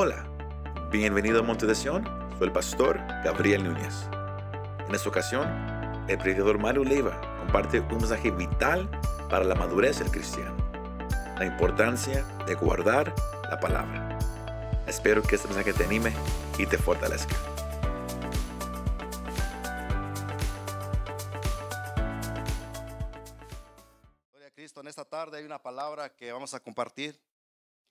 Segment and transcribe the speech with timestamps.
[0.00, 0.24] Hola,
[0.92, 2.04] bienvenido a Monte de Sion,
[2.38, 4.06] soy el pastor Gabriel Núñez.
[4.86, 5.48] En esta ocasión,
[6.06, 8.88] el predicador Mario Leiva comparte un mensaje vital
[9.28, 10.56] para la madurez del cristiano,
[11.36, 13.12] la importancia de guardar
[13.50, 14.16] la palabra.
[14.86, 16.12] Espero que este mensaje te anime
[16.56, 17.34] y te fortalezca.
[24.30, 27.18] Gloria a Cristo, en esta tarde hay una palabra que vamos a compartir.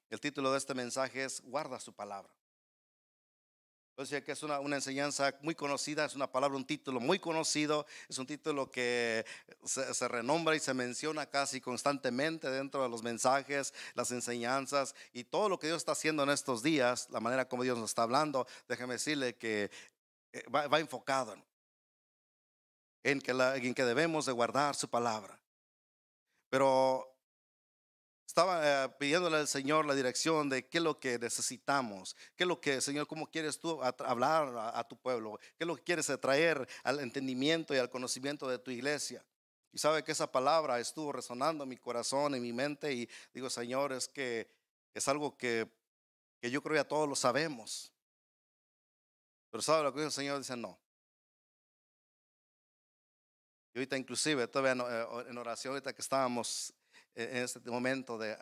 [0.09, 2.33] El título de este mensaje es Guarda su palabra.
[3.97, 8.19] Entonces, que es una, enseñanza muy conocida, es una palabra, un título muy conocido, es
[8.19, 9.25] un título que
[9.65, 15.49] se, renombra y se menciona casi constantemente dentro de los mensajes, las enseñanzas y todo
[15.49, 18.45] lo que Dios está haciendo en estos días, la manera como Dios nos está hablando,
[18.67, 19.71] déjeme decirle que
[20.31, 21.35] eh, va, enfocado
[23.01, 25.39] en que, en que debemos de guardar su palabra.
[26.51, 27.16] Pero
[28.27, 32.47] estaba eh, pidiéndole al Señor la dirección de qué es lo que necesitamos, qué es
[32.47, 36.11] lo que, Señor, cómo quieres tú hablar a, tu pueblo, qué es lo que quieres
[36.19, 39.25] traer al entendimiento y al conocimiento de tu iglesia.
[39.71, 43.49] Y sabe que esa palabra estuvo resonando en mi corazón, en mi mente, y digo,
[43.49, 44.49] Señor, es que
[44.93, 45.69] es algo que,
[46.41, 47.93] que yo creo que ya todos lo sabemos.
[49.49, 50.77] Pero sabe lo que dice el Señor, dice no.
[53.73, 56.73] Y ahorita inclusive, todavía eh, en oración, ahorita que estábamos
[57.17, 58.37] en este momento de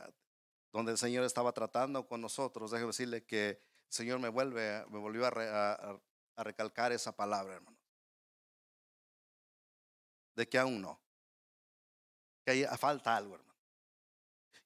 [0.71, 4.99] donde el Señor estaba tratando con nosotros, déjeme decirle que el Señor me vuelve, me
[4.99, 5.99] volvió a, re, a,
[6.35, 7.77] a recalcar esa palabra, hermano.
[10.35, 10.99] De que aún no.
[12.43, 13.55] Que hay, falta algo, hermano.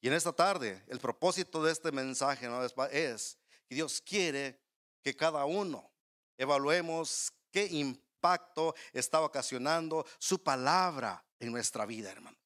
[0.02, 2.48] Y en esta tarde, el propósito de este mensaje
[2.92, 3.38] es
[3.68, 4.60] que Dios quiere
[5.04, 5.92] que cada uno
[6.38, 12.39] evaluemos qué impacto está ocasionando su palabra en nuestra vida, hermano.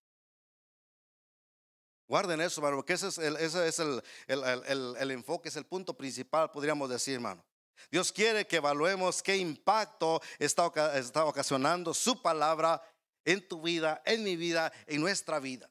[2.13, 5.65] Guarden eso, hermano, porque ese es, el, ese es el, el, el, enfoque, es el
[5.65, 7.43] punto principal, podríamos decir, hermano.
[7.89, 10.67] Dios quiere que evaluemos qué impacto está,
[11.25, 12.79] ocasionando su palabra
[13.25, 15.67] en tu vida, en mi vida, en nuestra vida.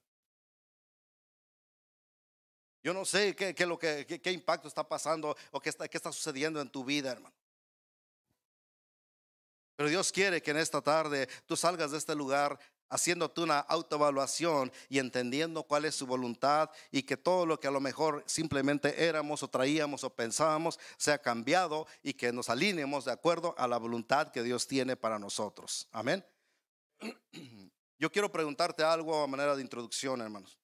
[2.83, 5.97] Yo no sé qué, qué, lo que, qué impacto está pasando o qué está, qué
[5.97, 7.37] está sucediendo en tu vida, hermano.
[9.77, 12.59] Pero Dios quiere que en esta tarde tú salgas de este lugar
[12.93, 17.71] haciéndote una autoevaluación y entendiendo cuál es su voluntad y que todo lo que a
[17.71, 23.13] lo mejor simplemente éramos o traíamos o pensábamos sea cambiado y que nos alineemos de
[23.13, 25.89] acuerdo a la voluntad que Dios tiene para nosotros.
[25.91, 26.23] Amén.
[27.99, 30.59] Yo quiero preguntarte algo a manera de introducción, hermanos.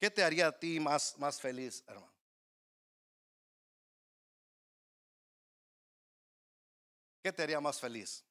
[0.00, 2.10] ¿Qué te haría a ti más, más feliz, hermano?
[7.22, 8.24] ¿Qué te haría más feliz?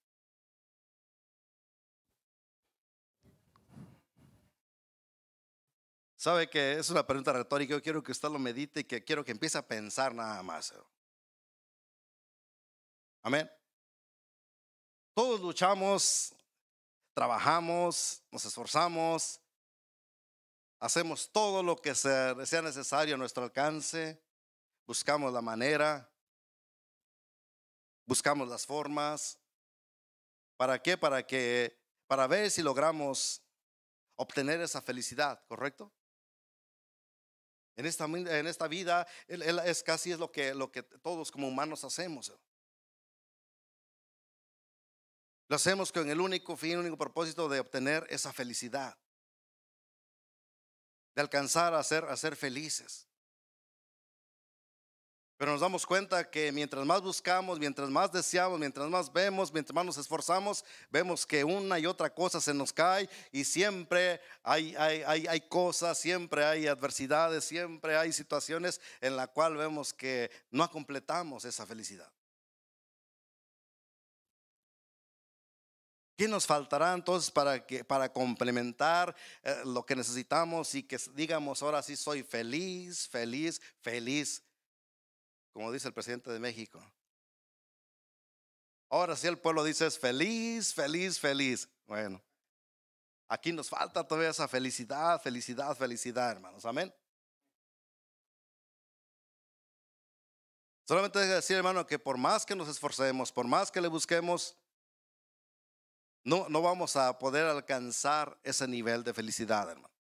[6.20, 7.76] Sabe que es una pregunta retórica.
[7.76, 10.74] Yo quiero que usted lo medite y que quiero que empiece a pensar nada más.
[13.22, 13.50] Amén.
[15.14, 16.36] Todos luchamos,
[17.14, 19.40] trabajamos, nos esforzamos,
[20.82, 24.22] hacemos todo lo que sea necesario a nuestro alcance,
[24.86, 26.12] buscamos la manera,
[28.06, 29.40] buscamos las formas.
[30.58, 30.98] ¿Para qué?
[30.98, 33.42] Para que, para ver si logramos
[34.18, 35.94] obtener esa felicidad, ¿correcto?
[37.80, 41.48] En esta, en esta vida él, es casi es lo que, lo que todos como
[41.48, 42.30] humanos hacemos.
[45.48, 48.98] Lo hacemos con el único fin, único propósito de obtener esa felicidad.
[51.16, 53.09] De alcanzar a ser, a ser felices.
[55.40, 59.74] Pero nos damos cuenta que mientras más buscamos, mientras más deseamos, mientras más vemos, mientras
[59.74, 64.76] más nos esforzamos, vemos que una y otra cosa se nos cae y siempre hay,
[64.78, 70.30] hay, hay, hay cosas, siempre hay adversidades, siempre hay situaciones en la cual vemos que
[70.52, 72.12] no completamos esa felicidad.
[76.18, 81.64] ¿Qué nos faltará entonces para, que, para complementar eh, lo que necesitamos y que digamos
[81.64, 84.44] ahora sí soy feliz, feliz, feliz?
[85.60, 86.82] Como dice el presidente de México.
[88.90, 91.68] Ahora sí el pueblo dice feliz, feliz, feliz.
[91.86, 92.24] Bueno,
[93.28, 96.66] aquí nos falta todavía esa felicidad, felicidad, felicidad, hermanos.
[96.66, 96.96] Amén.
[100.88, 104.56] Solamente decir, hermano, que por más que nos esforcemos, por más que le busquemos,
[106.24, 109.99] no, no vamos a poder alcanzar ese nivel de felicidad, hermano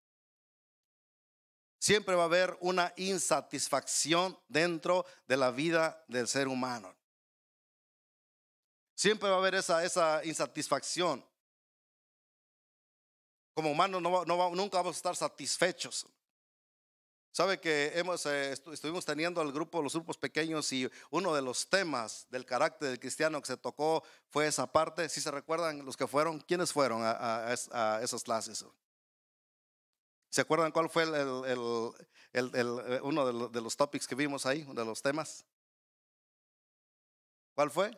[1.80, 6.94] siempre va a haber una insatisfacción dentro de la vida del ser humano.
[8.96, 11.26] Siempre va a haber esa, esa insatisfacción.
[13.54, 16.06] Como humanos no, nunca vamos a estar satisfechos.
[17.31, 21.42] Sabe que hemos, eh, estu- estuvimos teniendo el grupo, los grupos pequeños y uno de
[21.42, 25.08] los temas del carácter del cristiano que se tocó fue esa parte.
[25.08, 28.66] Si se recuerdan los que fueron, ¿quiénes fueron a, a esas clases?
[30.30, 31.14] ¿Se acuerdan cuál fue el,
[32.34, 35.46] el- el- eh, uno de los, topics que vimos ahí, de los temas?
[37.56, 37.92] ¿Cuál fue?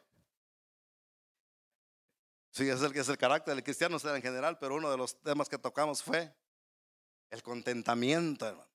[2.51, 5.21] Sí, es el que es el carácter del cristiano en general, pero uno de los
[5.21, 6.33] temas que tocamos fue
[7.31, 8.69] el contentamiento, hermano.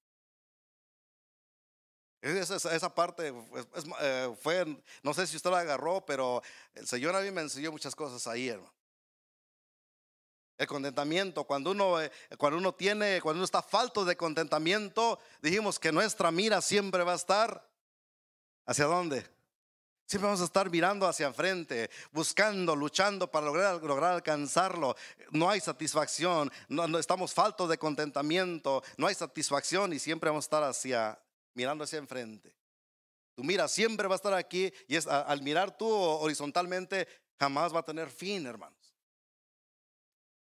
[2.23, 4.65] Esa, esa- parte pues, es- eh, fue,
[5.03, 6.43] no sé si usted la agarró, pero
[6.75, 8.73] el Señor a mí me enseñó muchas cosas ahí, hermano.
[10.59, 15.79] El contentamiento, cuando uno, eh, cuando uno tiene, cuando uno está falto de contentamiento, dijimos
[15.79, 17.69] que nuestra mira siempre va a estar
[18.65, 19.27] hacia dónde?
[20.07, 24.95] Siempre vamos a estar mirando hacia enfrente, buscando, luchando para lograr, lograr alcanzarlo.
[25.33, 30.47] No hay satisfacción, no, estamos faltos de contentamiento, no hay satisfacción y siempre vamos a
[30.47, 31.19] estar hacia,
[31.55, 32.55] mirando hacia enfrente.
[33.35, 37.09] Tu mira siempre va a estar aquí y es, al mirar tú horizontalmente
[37.39, 38.76] jamás va a tener fin, hermanos.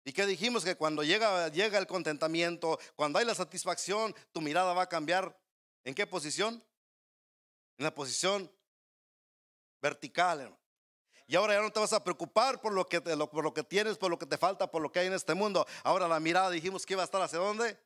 [0.07, 0.65] ¿Y qué dijimos?
[0.65, 5.37] Que cuando llega, llega el contentamiento, cuando hay la satisfacción, tu mirada va a cambiar.
[5.83, 6.63] ¿En qué posición?
[7.77, 8.49] En la posición
[9.83, 10.57] vertical.
[11.27, 13.99] Y ahora ya no te vas a preocupar por lo, que por lo que tienes,
[13.99, 15.67] por lo que te falta, por lo que hay en este mundo.
[15.83, 17.77] Ahora la mirada dijimos que iba a estar hacia dónde?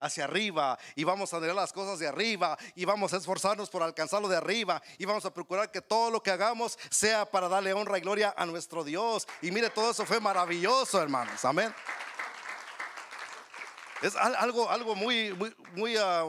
[0.00, 0.78] Hacia arriba.
[0.94, 2.56] Y vamos a ver las cosas de arriba.
[2.74, 4.82] Y vamos a esforzarnos por alcanzarlo de arriba.
[4.98, 8.34] Y vamos a procurar que todo lo que hagamos sea para darle honra y gloria
[8.36, 9.26] a nuestro Dios.
[9.42, 11.44] Y mire, todo eso fue maravilloso, hermanos.
[11.44, 11.74] Amén.
[14.02, 16.26] Es al- algo, algo muy, muy, muy, ah,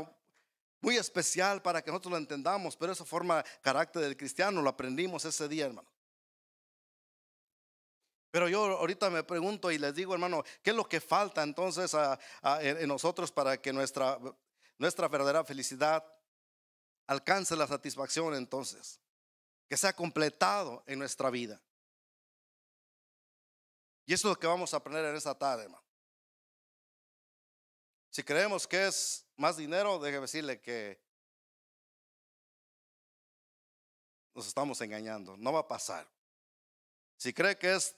[0.80, 5.26] muy especial para que nosotros lo entendamos, pero eso forma carácter del cristiano, lo aprendimos
[5.26, 5.88] ese día, hermano.
[8.32, 11.94] Pero yo ahorita me pregunto y les digo, hermano, ¿qué es lo que falta entonces
[11.94, 12.20] a-
[12.62, 14.20] en nosotros para que nuestra,
[14.78, 16.04] nuestra verdadera felicidad
[17.08, 19.00] alcance la satisfacción entonces?
[19.70, 21.62] Que sea completado en nuestra vida.
[24.06, 25.84] Y eso es lo que vamos a aprender en esta tarde, hermano.
[28.10, 31.00] Si creemos que es más dinero, déjeme decirle que
[34.34, 35.36] nos estamos engañando.
[35.38, 36.08] No va a pasar.
[37.18, 37.96] Si cree que es,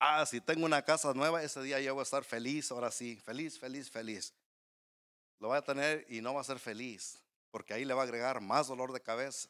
[0.00, 3.16] ah, si tengo una casa nueva, ese día yo voy a estar feliz, ahora sí,
[3.16, 4.34] feliz, feliz, feliz.
[5.38, 8.04] Lo va a tener y no va a ser feliz, porque ahí le va a
[8.04, 9.48] agregar más dolor de cabeza.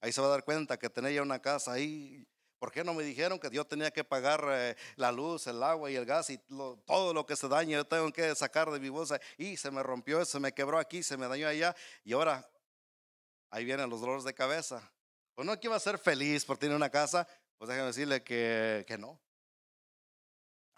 [0.00, 2.26] Ahí se va a dar cuenta que tenía ya una casa ahí.
[2.58, 5.90] ¿Por qué no me dijeron que yo tenía que pagar eh, la luz, el agua
[5.90, 6.38] y el gas y
[6.86, 7.78] todo lo que se daña?
[7.78, 11.02] Yo tengo que sacar de mi bolsa y se me rompió, se me quebró aquí,
[11.02, 11.74] se me dañó allá
[12.04, 12.48] y ahora
[13.50, 14.90] ahí vienen los dolores de cabeza.
[15.34, 17.26] Pues no que iba a ser feliz por tener una casa,
[17.56, 19.18] pues déjame decirle que, que no.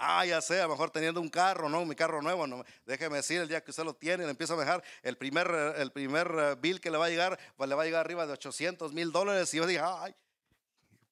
[0.04, 2.44] Ah, ya sé, a lo mejor teniendo un carro, no, mi carro nuevo.
[2.84, 5.92] Déjeme decir, el día que usted lo tiene, le empieza a dejar el primer, el
[5.92, 8.32] primer eh, bill que le va a llegar, pues le va a llegar arriba de
[8.32, 9.54] 800 mil dólares.
[9.54, 10.12] Y yo digo, ay,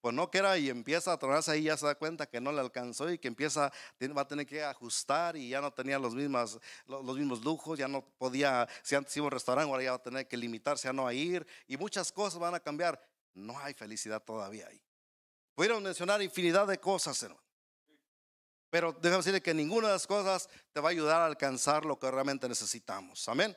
[0.01, 2.51] pues no que era, y empieza a tornarse ahí, ya se da cuenta que no
[2.51, 3.71] le alcanzó y que empieza,
[4.17, 6.59] va a tener que ajustar y ya no tenía los mismos,
[6.89, 9.99] los, mismos lujos, ya no podía, si antes iba a un restaurante, ahora ya va
[9.99, 13.01] a tener que limitarse a no ir y muchas cosas van a cambiar.
[13.35, 14.83] No hay felicidad todavía ahí.
[15.55, 17.50] Pudieron mencionar infinidad de cosas, hermano.
[18.71, 21.99] Pero déjame decirle que ninguna de las cosas te va a ayudar a alcanzar lo
[21.99, 23.29] que realmente necesitamos.
[23.29, 23.57] Amén.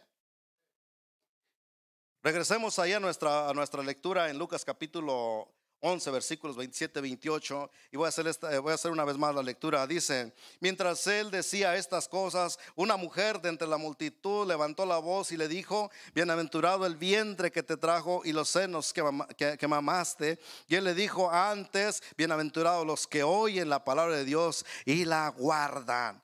[2.24, 5.54] Regresemos ahí a nuestra, a nuestra lectura en Lucas capítulo
[5.86, 7.70] 11, versículos 27, 28.
[7.92, 8.26] Y voy a, hacer
[8.62, 9.86] voy a hacer una vez más la lectura.
[9.86, 15.34] Dice, mientras él decía estas cosas, una mujer de entre la multitud levantó la voz
[15.34, 19.04] y le dijo, bienaventurado el vientre que te trajo y los senos que,
[19.38, 20.40] que- que mamaste.
[20.70, 25.28] Y él le dijo antes, bienaventurados los que oyen la palabra de Dios y la
[25.30, 26.24] guardan.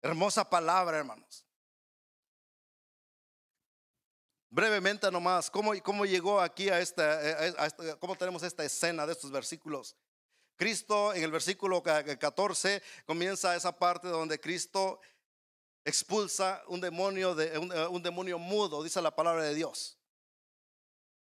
[0.00, 1.43] Hermosa palabra, hermanos.
[4.54, 9.04] Brevemente nomás, ¿cómo, cómo llegó aquí a esta, eh, a esta- cómo tenemos esta escena
[9.04, 9.96] de estos versículos?
[10.54, 15.00] Cristo en el versículo ca- 14 comienza esa parte donde Cristo
[15.84, 19.98] expulsa un demonio, de, un, eh, un demonio mudo, dice la palabra de Dios.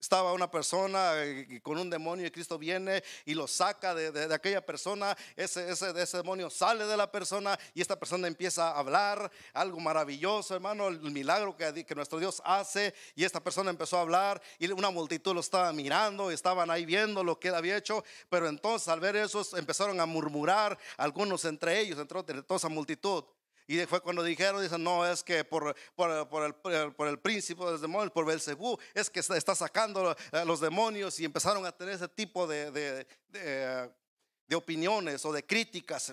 [0.01, 4.35] Estaba una persona eh, con un demonio y Cristo viene y lo saca de, de-
[4.35, 5.15] aquella persona.
[5.37, 9.31] Ese, ese, ese demonio sale de la persona y esta persona empieza a hablar.
[9.53, 12.95] Algo maravilloso, hermano, el milagro que, que nuestro Dios hace.
[13.15, 17.23] Y esta persona empezó a hablar y una multitud lo estaba mirando, estaban ahí viendo
[17.23, 18.03] lo que él había hecho.
[18.31, 23.25] Pero entonces al ver eso empezaron a murmurar algunos entre ellos, entre toda esa multitud.
[23.73, 26.11] Y fue cuando dijeron, dicen, no, es que por, por,
[26.45, 30.59] el, por el príncipe de los demonios, por Belcebú, es que está, sacando a los
[30.59, 36.13] demonios y empezaron a tener ese tipo de, de, de, opiniones o de críticas.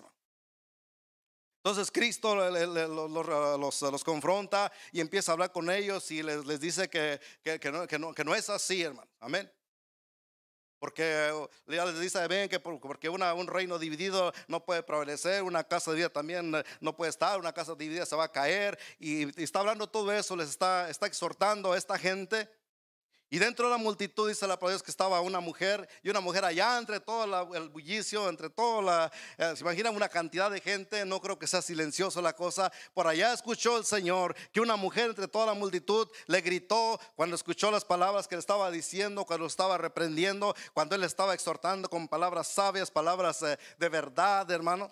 [1.63, 6.87] Entonces Cristo los, los confronta y empieza a hablar con ellos y les, les dice
[6.87, 9.09] que, que- que no, no- que no es así, hermano.
[9.19, 9.51] Amén.
[10.79, 11.33] Porque
[11.67, 15.63] ya les dice, ven, que por- porque una- un reino dividido no puede prevalecer, una
[15.63, 18.77] casa dividida también eh, no puede estar, una casa dividida se va a caer.
[18.99, 22.49] Y, y está hablando todo eso, les está, está exhortando a esta gente.
[23.29, 26.21] Y dentro de la multitud dice la palabra Dios que estaba una mujer y una
[26.21, 30.61] mujer allá entre todo el bullicio, entre toda la, eh, se imaginan una cantidad de
[30.61, 32.71] gente, no creo que sea silencioso la cosa.
[32.93, 37.35] Por allá escuchó el Señor que una mujer entre toda la multitud le gritó cuando
[37.35, 41.89] escuchó las palabras que le estaba diciendo, cuando lo estaba reprendiendo, cuando él estaba exhortando
[41.89, 44.89] con palabras sabias, palabras eh, de verdad, hermano.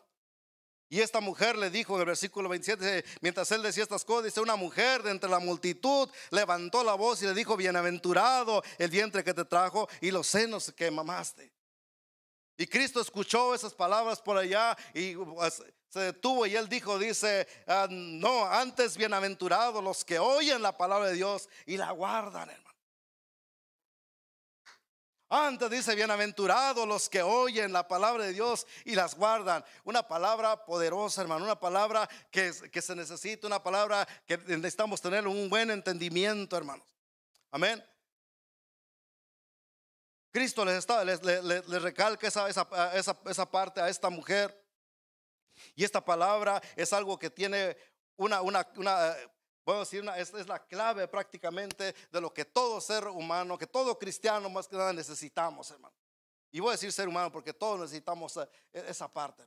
[0.95, 4.39] Y esta mujer le dijo en el versículo 27, mientras él decía estas cosas, dice,
[4.39, 9.21] una mujer de entre la multitud levantó la voz y le dijo, bienaventurado el vientre
[9.21, 11.51] que te trajo y los senos que mamaste.
[12.57, 17.45] Y Cristo escuchó esas palabras por allá y pues, se detuvo y él dijo, dice,
[17.67, 22.49] ah, no, antes bienaventurados los que oyen la palabra de Dios y la guardan.
[25.27, 29.65] Antes dice, bienaventurados los que oyen la palabra de Dios y las guardan.
[29.83, 35.27] Una palabra poderosa, hermano, una palabra que, que se necesita, una palabra que necesitamos tener
[35.27, 36.85] un buen entendimiento, hermanos.
[37.49, 37.83] Amén.
[40.31, 44.55] Cristo les, está, les, les- recalca esa, esa, esa, esa parte a esta mujer.
[45.75, 47.75] Y esta palabra es algo que tiene
[48.17, 48.67] una, una
[49.65, 53.57] eh, Puedo decir, una, esta es la clave prácticamente de lo que todo ser humano,
[53.57, 55.95] que todo cristiano más que nada necesitamos, hermano.
[56.51, 59.43] Y voy a decir ser humano porque todos necesitamos eh, esa parte.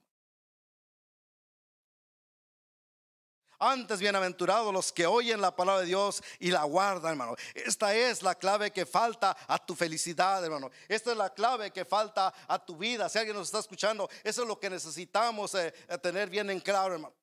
[3.61, 7.35] Antes bienaventurados los que oyen la palabra de Dios y la guardan, hermano.
[7.55, 10.71] Esta es la clave que falta a tu felicidad, hermano.
[10.87, 13.09] Esta es la clave que falta a tu vida.
[13.09, 16.61] Si alguien nos está escuchando, eso es lo que necesitamos eh, eh, tener bien en
[16.61, 17.15] claro, hermano.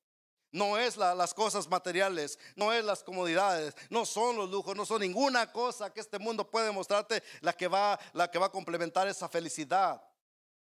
[0.56, 4.86] No es la- las cosas materiales, no es las comodidades, no son los lujos, no
[4.86, 8.50] son ninguna cosa que este mundo puede mostrarte la que va, la que va a
[8.52, 10.02] complementar esa felicidad.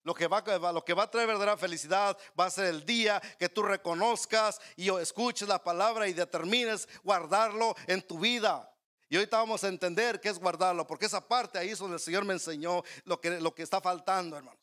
[0.02, 3.20] Lo que, va, lo que va a traer verdadera felicidad va a ser el día
[3.38, 8.74] que tú reconozcas y escuches la palabra y determines guardarlo en tu vida.
[9.10, 12.00] Y ahorita vamos a entender qué es guardarlo, porque esa parte ahí es donde el
[12.02, 14.58] Señor me enseñó lo que, lo que está faltando, hermano.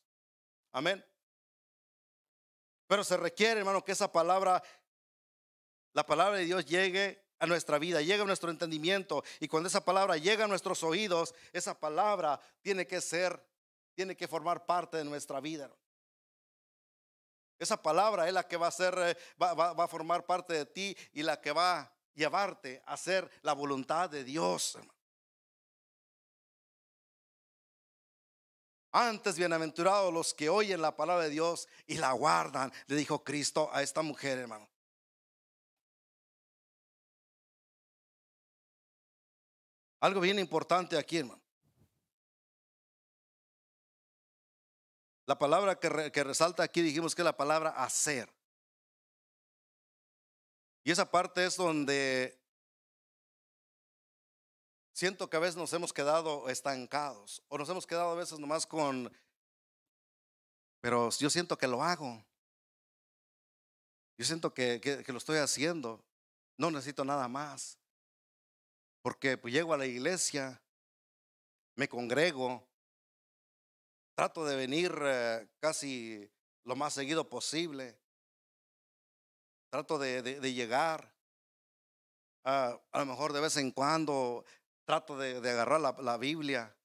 [0.71, 1.05] Amén.
[2.87, 4.63] Pero se requiere, hermano, que esa palabra,
[5.93, 9.23] la palabra de Dios llegue a nuestra vida, llegue a nuestro entendimiento.
[9.39, 13.47] Y cuando esa palabra llega a nuestros oídos, esa palabra tiene que ser
[13.95, 15.69] tiene que formar parte de nuestra vida.
[17.57, 20.65] Esa palabra es la que va a ser, eh, va, va- a formar parte de
[20.65, 24.77] ti y la que va a llevarte a hacer la voluntad de Dios.
[28.91, 33.69] Antes bienaventurados los que oyen la palabra de Dios y la guardan, le dijo Cristo
[33.73, 34.67] a esta mujer, hermano.
[39.99, 41.41] Algo bien importante aquí, hermano.
[45.25, 48.33] La palabra que, re- que resalta aquí dijimos que es la palabra hacer.
[50.83, 52.39] Y esa parte es donde
[54.93, 58.65] siento que a veces nos hemos quedado estancados o nos hemos quedado a veces nomás
[58.65, 59.11] con,
[60.81, 62.25] pero yo siento que lo hago.
[64.17, 66.03] Yo siento que lo estoy haciendo.
[66.57, 67.78] No necesito nada más.
[69.01, 70.61] Porque pues llego a la iglesia,
[71.75, 72.67] me congrego,
[74.15, 76.29] trato de venir eh, casi
[76.65, 77.97] lo más seguido posible.
[79.69, 81.13] Trato de, llegar.
[82.43, 84.43] Ah, a lo mejor de vez en cuando
[84.83, 86.75] trato de, agarrar la, Biblia.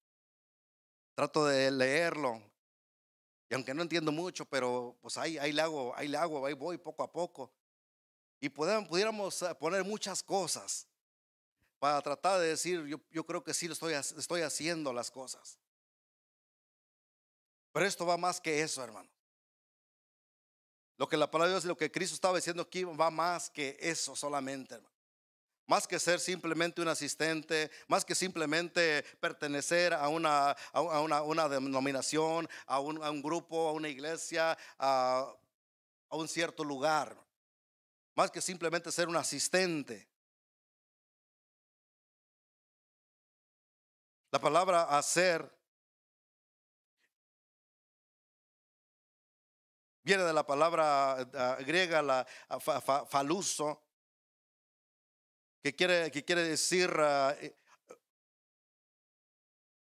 [1.16, 2.40] Trato de leerlo.
[3.50, 6.54] Y aunque no entiendo mucho, pero pues ahí, ahí le hago, ahí le hago, ahí
[6.54, 7.52] voy poco a poco.
[8.40, 10.87] Y pudiéramos eh, poner muchas cosas
[11.85, 15.59] para tratar de decir, yo, yo creo que sí estoy, estoy haciendo las cosas.
[17.73, 19.07] Pero esto va más que eso, hermano.
[20.97, 23.76] Lo que la palabra de Dios lo que Cristo estaba diciendo aquí va más que
[23.81, 24.97] eso solamente, hermano.
[25.67, 31.49] Más que ser simplemente un asistente, más que simplemente pertenecer a una, a una, una-
[31.50, 35.37] denominación, a un, grupo, a una iglesia, a
[36.09, 37.14] un cierto lugar.
[38.14, 40.13] Más que simplemente ser un asistente.
[44.35, 45.49] La palabra hacer
[50.03, 53.81] viene de la palabra ah, griega, la ah, fa- fa- faluso,
[55.62, 57.57] que quiere, que quiere decir eh,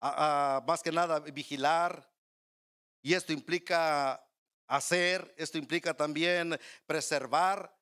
[0.00, 2.10] ah, más que nada vigilar.
[3.00, 4.28] Y esto implica
[4.66, 7.72] hacer, esto implica también preservar,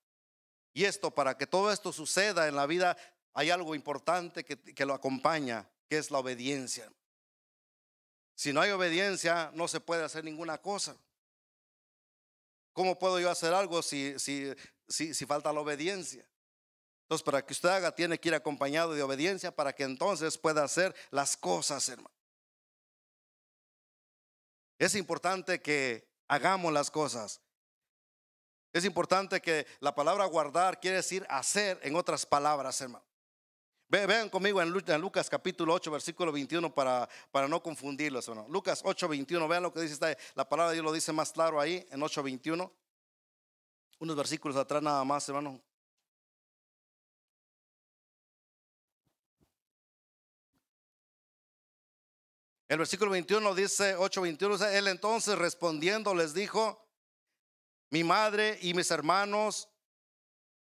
[0.74, 2.98] Y esto, para que todo esto suceda en la vida,
[3.32, 6.90] hay algo importante que, que lo acompaña, que es la obediencia.
[8.36, 10.96] Si no hay obediencia, no se puede hacer ninguna cosa.
[12.72, 14.54] ¿Cómo puedo yo hacer algo si, si,
[14.88, 16.24] si, si falta la obediencia?
[17.02, 20.62] Entonces, para que usted haga, tiene que ir acompañado de obediencia para que entonces pueda
[20.62, 22.14] hacer las cosas, hermano.
[24.78, 27.40] Es importante que hagamos las cosas.
[28.72, 33.09] Es importante que la palabra guardar quiere decir hacer en otras palabras, hermano.
[33.90, 34.70] Vean conmigo en
[35.00, 38.48] Lucas capítulo 8, versículo 21 para, para no confundirlos, hermano.
[38.48, 41.32] Lucas 8, 21, vean lo que dice esta, la palabra de Dios lo dice más
[41.32, 42.72] claro ahí en 8, 21.
[43.98, 45.60] Unos versículos atrás nada más, hermano.
[52.68, 56.86] El versículo 21 dice, 8, 21, él entonces respondiendo les dijo,
[57.90, 59.68] mi madre y mis hermanos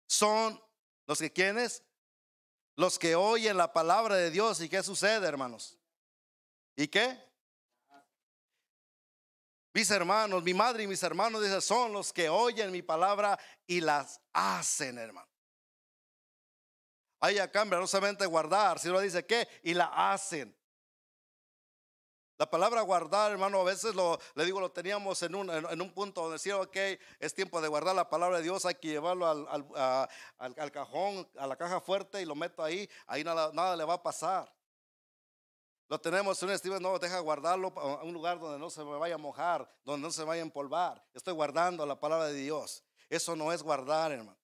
[0.07, 0.59] son
[1.05, 1.83] los que quienes,
[2.79, 4.61] los que oyen la palabra de Dios.
[4.61, 5.77] ¿Y qué sucede, hermanos?
[6.77, 7.21] ¿Y qué?
[9.73, 13.81] Mis hermanos, mi madre y mis hermanos, dice, son los que oyen mi palabra y
[13.81, 15.27] las hacen, hermano.
[17.19, 20.57] Ahí ya cambia, no solamente guardar, sino dice que y la hacen.
[22.39, 25.93] La palabra guardar, hermano, a veces lo, le digo, lo teníamos en un, en, un
[25.93, 26.77] punto donde decía, ok,
[27.19, 29.45] es tiempo de guardar la palabra de Dios, hay que llevarlo al,
[30.37, 33.95] al, cajón, a la caja fuerte y lo meto ahí, ahí nada, nada le va
[33.95, 34.49] a pasar.
[35.89, 38.97] Lo tenemos en un estilo, no, deja guardarlo a un lugar donde no se me
[38.97, 41.05] vaya a mojar, donde no se vaya a empolvar.
[41.13, 42.85] Estoy guardando la palabra de Dios.
[43.09, 44.38] Eso no es guardar, hermano.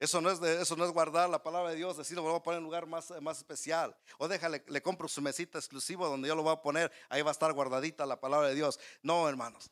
[0.00, 2.42] Eso no, es eso no es guardar la palabra de Dios, decir, lo voy a
[2.42, 3.96] poner en un lugar más, más especial.
[4.18, 7.30] O déjale, le compro su mesita exclusiva donde yo lo voy a poner, ahí va
[7.30, 8.78] a estar guardadita la palabra de Dios.
[9.02, 9.70] No, hermanos.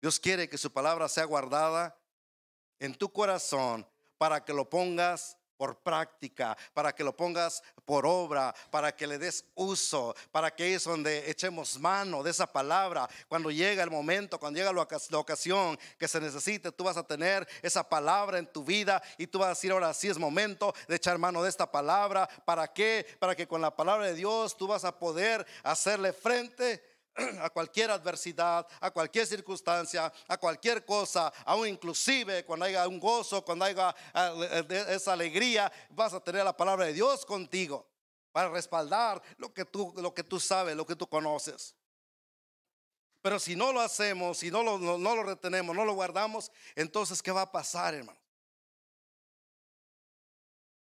[0.00, 1.98] Dios quiere que su palabra sea guardada
[2.78, 8.54] en tu corazón para que lo pongas por práctica, para que lo pongas por obra,
[8.70, 13.06] para que le des uso, para que es donde echemos mano de esa palabra.
[13.28, 17.46] Cuando llega el momento, cuando llega la ocasión que se necesite, tú vas a tener
[17.60, 20.96] esa palabra en tu vida y tú vas a decir, ahora sí es momento de
[20.96, 22.26] echar mano de esta palabra.
[22.46, 23.06] ¿Para qué?
[23.18, 26.89] Para que con la palabra de Dios tú vas a poder hacerle frente
[27.40, 33.44] a cualquier adversidad, a cualquier circunstancia, a cualquier cosa, aún inclusive cuando haya un gozo,
[33.44, 37.86] cuando haya eh, esa alegría, vas a tener la palabra de Dios contigo
[38.32, 41.74] para respaldar lo que tú, lo que tú sabes, lo que tú conoces.
[43.22, 47.22] Pero si no lo hacemos, si no lo, no lo retenemos, no lo guardamos, entonces
[47.22, 48.18] ¿qué va a pasar, hermano?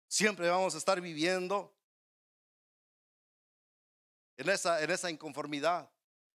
[0.07, 1.73] Siempre vamos a estar viviendo
[4.37, 5.90] en esa, en esa inconformidad.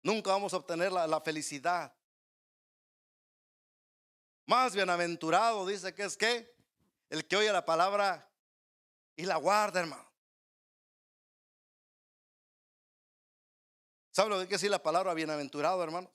[0.04, 1.90] Nunca vamos a obtener la, felicidad.
[4.44, 6.54] Más bienaventurado dice que es que
[7.08, 8.30] el que oye la palabra
[9.16, 10.06] y la guarda, hermano.
[14.10, 16.10] ¿Sabe lo que quiere decir la palabra bienaventurado, hermanos?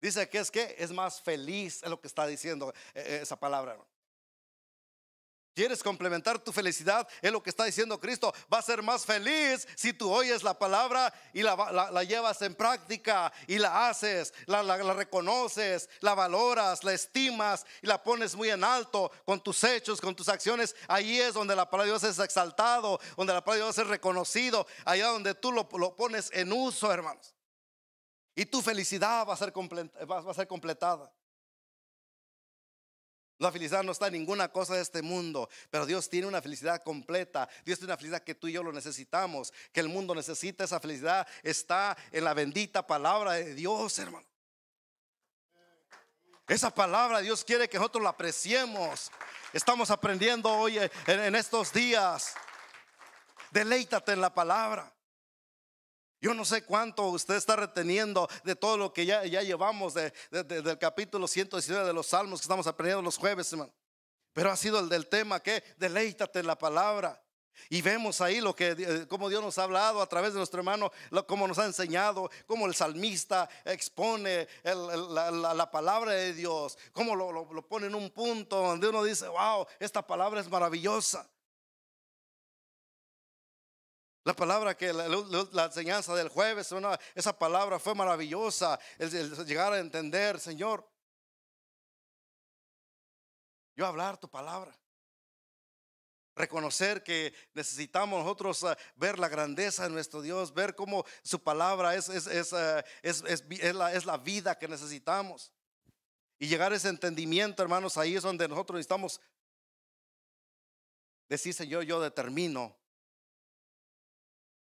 [0.00, 3.38] Dice que es que es más feliz, es lo que está diciendo eh, eh, esa
[3.38, 3.72] palabra.
[3.72, 3.91] Hermano.
[5.54, 7.06] ¿Quieres complementar tu felicidad?
[7.20, 8.32] Es lo que está diciendo Cristo.
[8.52, 13.30] Va a ser más feliz si tú oyes la palabra y la, llevas en práctica
[13.46, 14.62] y la haces, la,
[14.94, 20.14] reconoces, la valoras, la estimas y la pones muy en alto con tus hechos, con
[20.14, 20.74] tus acciones.
[20.88, 23.86] Ahí es donde la palabra de Dios es exaltado, donde la palabra de Dios es
[23.86, 27.34] reconocido, allá donde tú lo, pones en uso, hermanos.
[28.34, 31.12] Y tu felicidad va a ser, va a ser completada.
[33.42, 36.80] La felicidad no está en ninguna cosa de este mundo, pero Dios tiene una felicidad
[36.84, 37.48] completa.
[37.64, 40.62] Dios tiene una felicidad que tú y yo lo necesitamos, que el mundo necesita.
[40.62, 44.24] Esa felicidad está en la bendita palabra de Dios, hermano.
[46.46, 49.10] Esa palabra Dios quiere que nosotros la apreciemos.
[49.52, 50.78] Estamos aprendiendo hoy
[51.08, 52.34] en, estos días.
[53.50, 54.92] Deleítate en la palabra.
[56.22, 60.12] Yo no sé cuánto usted está reteniendo de todo lo que ya, ya llevamos de,
[60.30, 63.74] del capítulo 119 de los Salmos que estamos aprendiendo los jueves, hermano.
[64.32, 67.20] Pero ha sido el del tema que deleítate en la palabra.
[67.68, 70.60] Y vemos ahí lo que, eh, como Dios nos ha hablado a través de nuestro
[70.60, 70.92] hermano,
[71.26, 77.68] como nos ha enseñado, como el salmista expone la, palabra de Dios, como lo, lo,
[77.68, 81.28] pone en un punto donde uno dice, wow, esta palabra es maravillosa.
[84.24, 86.72] La palabra que la, enseñanza del jueves,
[87.14, 90.88] esa palabra fue maravillosa, el, llegar a entender, Señor,
[93.74, 94.78] yo hablar tu palabra.
[96.34, 101.94] Reconocer que necesitamos nosotros eh, ver la grandeza de nuestro Dios, ver cómo su palabra
[101.94, 105.52] es, es, es, eh, es la, la vida que necesitamos.
[106.38, 109.20] Y llegar a ese entendimiento, hermanos, ahí es donde nosotros necesitamos
[111.28, 112.81] decir, Señor, yo determino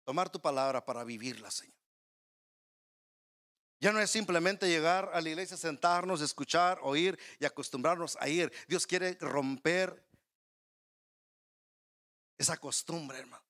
[0.05, 1.75] tomar tu palabra para vivirla, Señor.
[3.81, 8.53] Ya no es simplemente llegar a la iglesia, sentarnos, escuchar, oír y acostumbrarnos a ir.
[8.69, 10.07] Dios quiere romper
[12.39, 13.45] esa costumbre, hermano.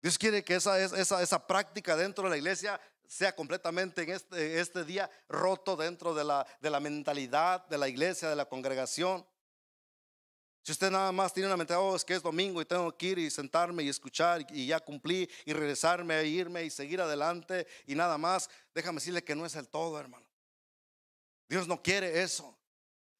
[0.00, 4.60] Dios quiere que esa, esa, esa práctica dentro de la iglesia sea completamente en este,
[4.60, 9.26] este día roto dentro de la, de la mentalidad de la iglesia, de la congregación.
[10.64, 13.08] Si usted nada más tiene una mentalidad, oh, es que es domingo y tengo que
[13.08, 17.66] ir y sentarme y escuchar y ya cumplí y regresarme, e irme y seguir adelante
[17.86, 20.24] y nada más, déjame decirle que no es el todo, hermano.
[21.50, 22.56] Dios no quiere eso.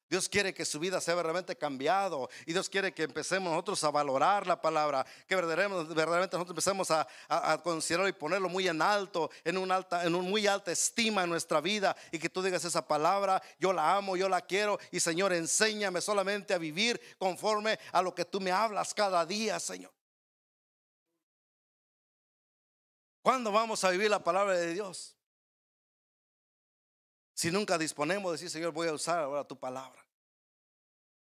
[0.09, 3.89] Dios quiere que su vida sea verdaderamente cambiado y Dios quiere que empecemos nosotros a
[3.89, 7.07] valorar la palabra, que verdaderamente, nosotros empecemos a,
[7.63, 11.29] considerarlo y ponerlo muy en alto, en un alta, en un muy alta estima en
[11.29, 14.99] nuestra vida y que tú digas esa palabra, yo la amo, yo la quiero y
[14.99, 19.91] Señor, enséñame solamente a vivir conforme a lo que tú me hablas cada día, Señor.
[23.23, 25.14] ¿Cuándo vamos a vivir la palabra de Dios?
[27.35, 30.03] Si nunca disponemos de decir, Señor, voy a usar ahora tu palabra.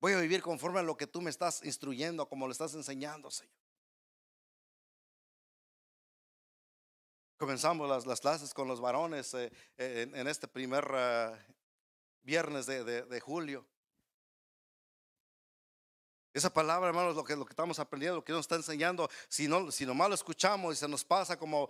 [0.02, 3.32] Voy a vivir conforme a lo que tú me estás instruyendo, como lo estás enseñando,
[3.32, 3.56] Señor.
[7.38, 11.32] Comenzamos las, clases con los varones eh, en, este primer eh,
[12.24, 13.66] viernes de julio.
[16.36, 19.48] Esa palabra, hermanos, lo que, lo que estamos aprendiendo, lo que nos está enseñando, si,
[19.48, 21.70] no, si nomás lo escuchamos y se nos pasa como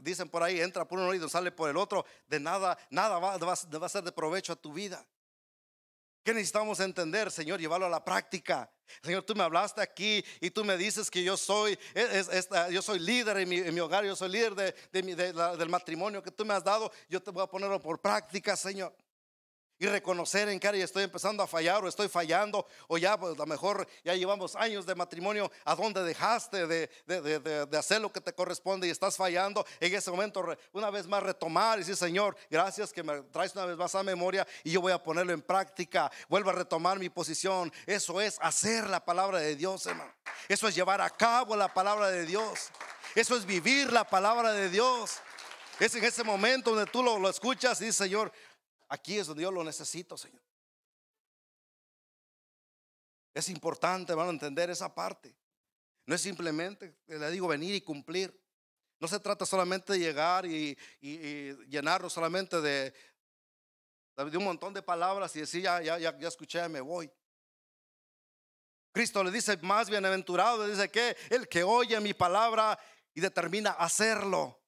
[0.00, 3.36] dicen por ahí, entra por un oído, sale por el otro, de nada, nada va,
[3.36, 5.04] va, a ser de provecho a tu vida.
[6.22, 7.58] ¿Qué necesitamos entender, Señor?
[7.58, 8.70] Llevarlo a la práctica.
[9.02, 11.76] Señor, tú me hablaste aquí y tú me dices que yo soy,
[12.70, 16.54] yo soy líder en mi, hogar, yo soy líder de, del matrimonio que tú me
[16.54, 16.92] has dado.
[17.08, 18.94] Yo te voy a ponerlo por práctica, Señor
[19.78, 23.34] y reconocer en cara y estoy empezando a fallar o estoy fallando o ya pues
[23.34, 28.00] a lo mejor ya llevamos años de matrimonio a donde dejaste de, de, de, hacer
[28.00, 31.80] lo que te corresponde y estás fallando en ese momento una vez más retomar y
[31.80, 35.02] decir Señor gracias que me traes una vez más a memoria y yo voy a
[35.02, 36.10] ponerlo en práctica.
[36.28, 40.12] Vuelvo a retomar mi posición eso es hacer la palabra de Dios hermano.
[40.48, 42.70] Eso es llevar a cabo la palabra de Dios.
[43.14, 45.18] Eso es vivir la palabra de Dios.
[45.78, 48.32] Es en ese momento donde tú lo, lo escuchas y dices Señor
[48.88, 50.42] Aquí es donde yo lo necesito, Señor.
[53.34, 55.36] Es importante, van a entender esa parte.
[56.06, 58.40] No es simplemente, le digo, venir y cumplir.
[58.98, 60.76] No se trata solamente de llegar y,
[61.68, 62.94] llenarnos solamente de,
[64.16, 67.10] de un montón de palabras y decir, ya, ya, ya, ya escuché, me voy.
[68.92, 72.78] Cristo le dice, más bienaventurado, le dice que el que oye mi palabra
[73.12, 74.62] y determina hacerlo,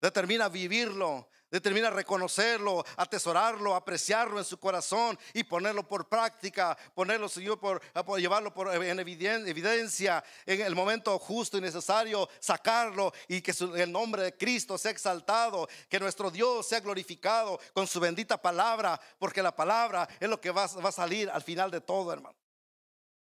[0.00, 7.58] determina vivirlo, Determina reconocerlo, atesorarlo, apreciarlo en su corazón y ponerlo por práctica, ponerlo, Señor,
[7.58, 7.82] por,
[8.20, 14.22] llevarlo por, en evidencia en el momento justo y necesario, sacarlo y que el nombre
[14.22, 19.54] de Cristo sea exaltado, que nuestro Dios sea glorificado con su bendita palabra, porque la
[19.54, 22.36] palabra es lo que va, a salir al final de todo, hermano.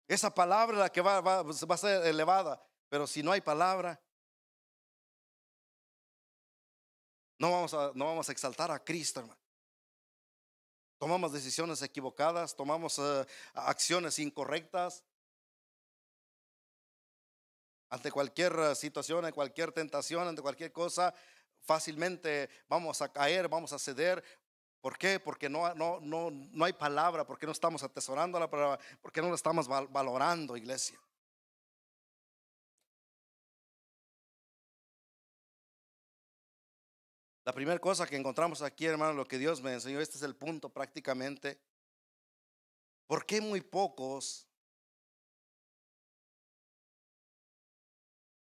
[0.06, 3.98] Esa palabra es la que va a ser elevada, pero si no hay palabra,
[7.40, 9.26] No vamos a, no vamos a exaltar a Cristo.
[10.98, 15.02] Tomamos decisiones equivocadas, tomamos eh, acciones incorrectas.
[17.88, 21.14] Ante cualquier eh, situación, ante cualquier tentación, ante cualquier cosa,
[21.62, 24.22] fácilmente vamos a caer, vamos a ceder.
[24.82, 25.18] ¿Por qué?
[25.18, 29.30] Porque no, no, no, no hay palabra, porque no estamos atesorando la palabra, porque no
[29.30, 31.00] la estamos valorando, iglesia.
[37.50, 40.36] La primera cosa que encontramos aquí, hermano, lo que Dios me enseñó, este es el
[40.36, 41.60] punto prácticamente.
[43.08, 44.46] ¿Por qué muy pocos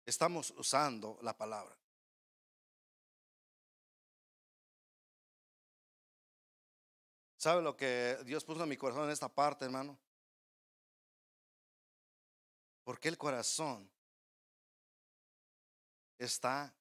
[0.05, 1.77] estamos usando la palabra?
[7.35, 9.99] ¿Sabe lo que Dios puso en mi corazón en esta parte, hermano?
[12.85, 13.91] Porque el corazón
[16.17, 16.73] está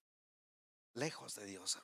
[0.95, 1.83] lejos de Dios.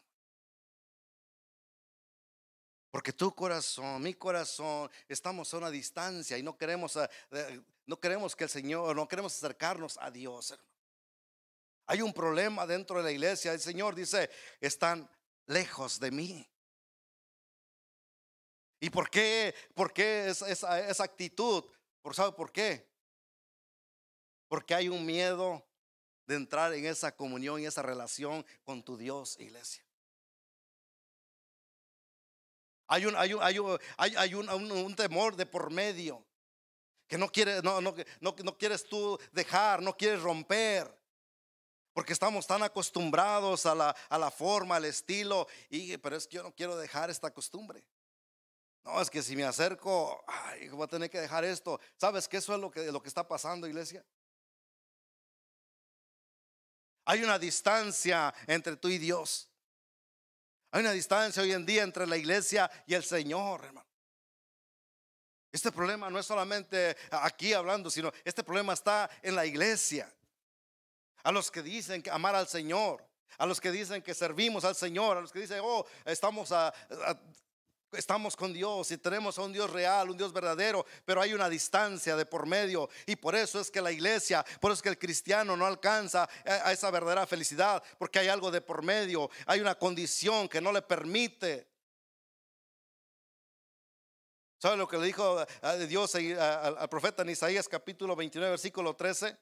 [2.90, 8.34] Porque tu corazón, mi corazón, estamos a una distancia y no queremos, eh, no queremos
[8.34, 10.58] que el Señor, no queremos acercarnos a Dios.
[11.86, 13.52] Hay un problema dentro de la iglesia.
[13.52, 14.28] El Señor dice,
[14.60, 15.08] están
[15.46, 16.48] lejos de mí.
[18.80, 19.54] ¿Y por qué?
[19.74, 21.64] ¿Por qué esa, esa actitud?
[22.02, 22.88] ¿Por sabe por qué?
[24.48, 25.64] Porque hay un miedo
[26.26, 29.84] de entrar en esa comunión y esa relación con tu Dios, iglesia.
[32.92, 36.26] Hay un, hay un, hay un, temor de por medio
[37.06, 40.92] que no quieres, no, no, no, quieres tú dejar, no quieres romper.
[41.92, 46.52] Porque estamos tan acostumbrados a la, forma, al estilo, y, pero es que yo no
[46.52, 47.86] quiero dejar esta costumbre.
[48.82, 50.24] No, es que si me acerco,
[50.72, 51.80] voy a tener que dejar esto.
[51.96, 52.60] ¿Sabes que eso es
[52.92, 54.04] lo que está pasando, iglesia?
[57.04, 59.49] Hay una distancia entre tú y Dios.
[60.72, 63.86] Hay una distancia hoy en día entre la iglesia y el Señor, hermano.
[65.52, 70.12] Este problema no es solamente aquí hablando, sino este problema está en la iglesia.
[71.24, 73.04] A los que dicen que amar al Señor,
[73.36, 76.68] a los que dicen que servimos al Señor, a los que dicen, oh, estamos a-
[76.68, 77.20] a-
[77.92, 81.48] estamos con Dios y tenemos a un Dios real, un Dios verdadero, pero hay una
[81.48, 84.88] distancia de por medio y por eso es que la iglesia, por eso es que
[84.90, 89.30] el cristiano no alcanza a a esa verdadera felicidad, porque hay algo de por medio,
[89.46, 91.68] hay una condición que no le permite.
[94.58, 99.36] ¿Sabe lo que le dijo a Dios al profeta en Isaías capítulo 29 versículo 13?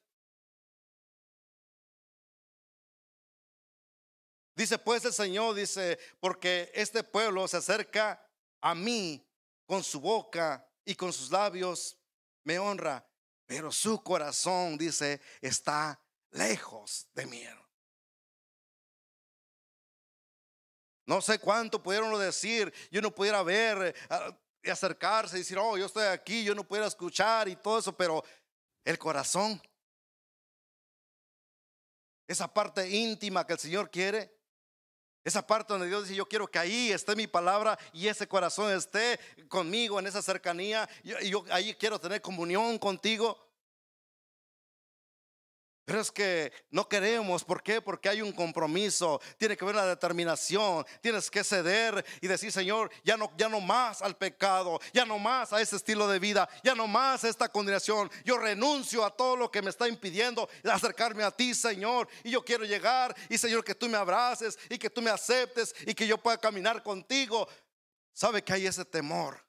[4.55, 8.28] Dice pues el Señor, dice, porque este pueblo se acerca
[8.61, 9.25] a mí
[9.67, 11.99] con su boca y con sus labios
[12.45, 13.07] me honra,
[13.47, 17.45] pero su corazón, dice, está lejos de mí.
[21.07, 25.79] No sé cuánto pudieron decir, yo no pudiera ver, ah, y acercarse y decir, oh,
[25.79, 28.23] yo estoy aquí, yo no pudiera escuchar y todo eso, pero
[28.85, 29.61] el corazón,
[32.27, 34.38] esa parte íntima que el Señor quiere,
[35.25, 38.73] esa parte donde Dios dice, yo quiero que ahí esté mi palabra y ese corazón
[38.73, 40.89] esté conmigo en esa cercanía.
[41.03, 43.48] Yo, yo ahí quiero tener comunión contigo.
[45.89, 47.81] Pero es que no queremos, ¿por qué?
[47.81, 52.91] Porque hay un compromiso, tiene que haber una determinación, tienes que ceder y decir, Señor,
[53.03, 56.47] ya no, ya no más al pecado, ya no más a ese estilo de vida,
[56.63, 58.11] ya no más a esta condenación.
[58.23, 62.45] Yo renuncio a todo lo que me está impidiendo acercarme a ti, Señor, y yo
[62.45, 66.07] quiero llegar y Señor, que tú me abraces y que tú me aceptes y que
[66.07, 67.49] yo pueda caminar contigo.
[68.13, 69.48] ¿Sabe que hay ese temor?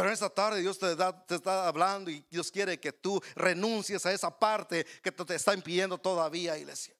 [0.00, 0.92] Pero en esta tarde Dios te,
[1.34, 5.98] está hablando y Dios quiere que tú renuncies a esa parte que te está impidiendo
[5.98, 6.96] todavía, iglesia.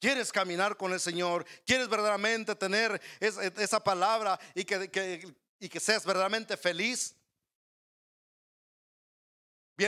[0.00, 1.44] ¿Quieres caminar con el Señor?
[1.66, 7.14] ¿Quieres verdaderamente tener es- esa palabra y que, seas verdaderamente feliz?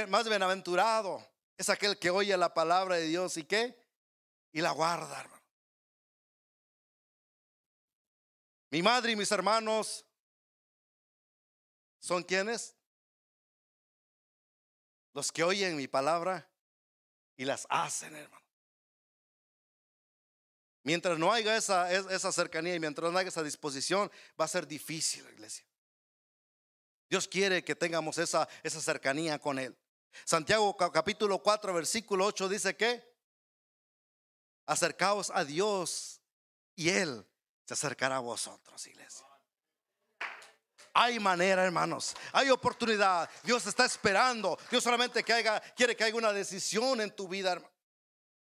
[0.09, 1.27] Más bienaventurado
[1.57, 3.83] es aquel que oye la palabra de Dios y qué?
[4.53, 5.43] Y la guarda, hermano.
[8.69, 10.05] Mi madre y mis hermanos
[12.05, 12.77] son quienes?
[15.15, 16.47] Los que oyen mi palabra
[17.37, 18.45] y las hacen, hermano.
[20.83, 24.49] Mientras no haya esa, es- esa cercanía y mientras no haya esa disposición, va a
[24.49, 25.65] ser difícil, iglesia.
[27.09, 29.75] Dios quiere que tengamos esa, esa cercanía con Él.
[30.27, 33.03] Santiago ca- capítulo 4, versículo 8 dice que
[34.67, 36.21] acercaos a Dios
[36.75, 37.27] y Él
[37.67, 39.27] se acercará a vosotros, iglesia.
[40.95, 42.15] Hay manera, hermanos.
[42.33, 43.29] Hay oportunidad.
[43.43, 44.57] Dios está esperando.
[44.71, 47.75] Dios solamente quiere que haya una decisión en tu vida, hermano.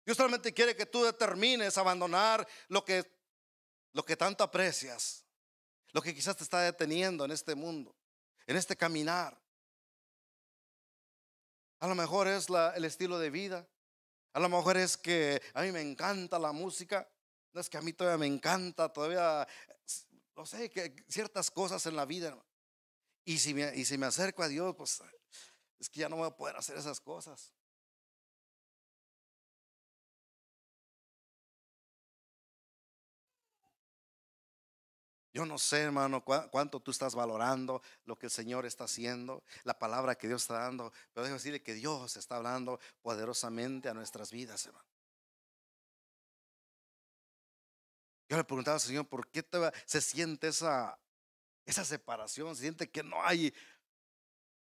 [0.06, 3.10] Dios solamente quiere que tú determines abandonar lo que,
[3.94, 5.26] lo que tanto aprecias,
[5.94, 7.96] lo que quizás te está deteniendo en este mundo,
[8.46, 9.36] en este caminar.
[11.80, 13.68] A lo mejor es el estilo de vida.
[14.34, 17.10] A lo mejor es que a mí me encanta la música.
[17.54, 19.48] No es que a mí todavía me encanta, todavía,
[20.36, 22.38] no sé, que ciertas cosas en la vida.
[23.24, 25.02] Y si me, y si me acerco a Dios, pues
[25.80, 27.54] es que ya no voy a poder hacer esas cosas.
[35.34, 39.78] Yo no sé, hermano, cuánto tú estás valorando lo que el Señor está haciendo, la
[39.78, 44.32] palabra que Dios está dando, pero déjame decirle que Dios está hablando poderosamente a nuestras
[44.32, 44.95] vidas, hermano.
[48.28, 49.46] Yo le preguntaba al Señor, ¿por qué
[49.86, 51.00] se siente esa,
[51.66, 52.56] esa separación?
[52.56, 53.54] Se siente que no hay.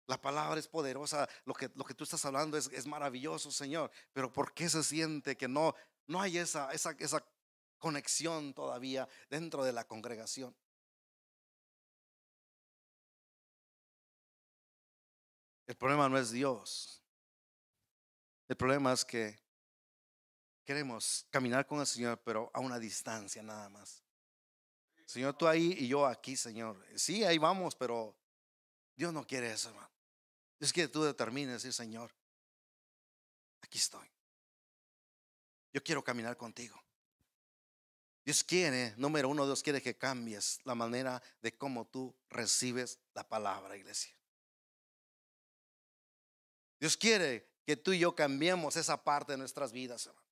[0.06, 3.90] La palabra es poderosa, lo que, lo que tú estás hablando es, es maravilloso, Señor,
[4.12, 5.74] pero ¿por qué se siente que no,
[6.06, 7.24] no hay esa, esa, esa
[7.78, 10.54] conexión todavía dentro de la congregación?
[15.66, 17.02] El problema no es Dios.
[18.48, 19.43] El problema es que
[20.64, 24.02] queremos caminar con el Señor, pero a una distancia nada más.
[25.06, 26.82] Señor, tú ahí y yo aquí, Señor.
[26.96, 28.16] Sí, ahí vamos, pero
[28.96, 29.90] Dios no quiere eso, hermano.
[30.58, 32.10] Dios quiere que tú determines, decir, Señor,
[33.60, 34.08] aquí estoy.
[35.72, 36.80] Yo quiero caminar contigo.
[38.24, 43.28] Dios quiere, número uno, Dios quiere que cambies la manera de cómo tú recibes la
[43.28, 44.14] palabra, iglesia.
[46.80, 50.23] Dios quiere que tú y yo cambiemos esa parte de nuestras vidas, hermano.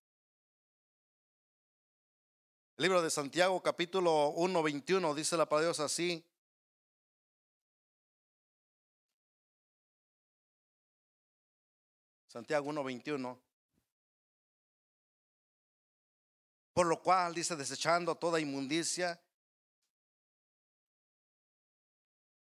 [2.83, 6.27] Libro de Santiago, capítulo 1, 21, dice la palabra de Dios así.
[12.27, 13.41] Santiago 1, 21.
[16.73, 19.23] Por lo cual, dice, desechando toda inmundicia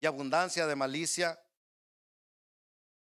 [0.00, 1.40] y abundancia de malicia,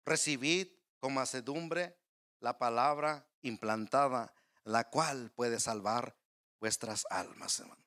[0.03, 0.67] recibid
[0.99, 1.97] con macedumbre
[2.41, 6.21] la palabra implantada, la cual puede salvar
[6.63, 7.84] vuestras almas, hermano.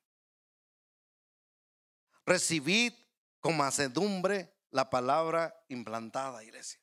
[2.27, 2.93] Recibid
[3.39, 6.79] con macedumbre la palabra implantada, iglesia.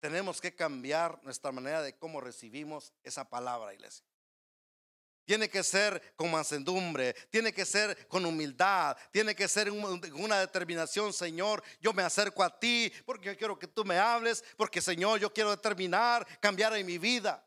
[0.00, 4.04] Tenemos que cambiar nuestra manera de cómo recibimos esa palabra, iglesia.
[5.24, 11.14] Tiene que ser con mansedumbre, tiene que ser con humildad, tiene que ser una determinación,
[11.14, 15.18] Señor, yo me acerco a ti porque yo quiero que tú me hables, porque Señor,
[15.18, 17.42] yo quiero determinar, cambiar en mi vida.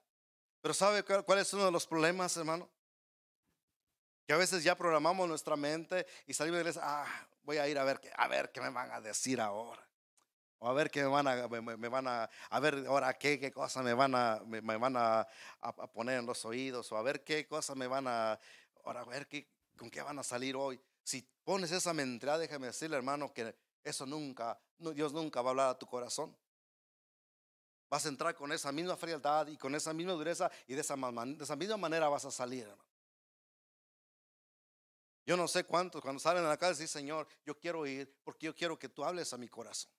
[0.67, 2.69] Pero ¿sabe cuál es uno de los problemas, hermano?
[4.25, 7.69] Que a veces ya programamos nuestra mente y salimos de la iglesia, ah, voy a
[7.69, 9.81] ir a ver, a ver qué me van a decir ahora.
[10.59, 13.49] O a ver qué me van a, me, van a, a ver ahora qué, qué
[13.49, 15.25] cosa me van a, me, van a,
[15.93, 18.37] poner en los oídos, o a ver qué cosa me van a,
[18.83, 20.81] ahora a ver qué, con qué van a salir hoy.
[21.01, 25.69] Si pones esa mentira, déjame decirle, hermano, que eso nunca, Dios nunca va a hablar
[25.69, 26.35] a tu corazón.
[27.89, 30.95] Vas a entrar con esa misma frialdad y con esa misma dureza y de esa,
[30.97, 32.67] misma manera vas a salir.
[35.25, 38.45] Yo no sé cuántos cuando salen a la calle dicen, Señor, yo quiero ir porque
[38.45, 39.91] yo quiero que tú hables a mi corazón.